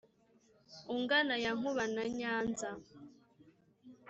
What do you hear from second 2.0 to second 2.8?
nyanza